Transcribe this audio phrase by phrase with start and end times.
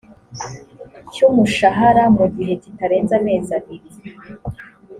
[1.11, 3.89] cy umushahara mu gihe kitarenze amezi abiri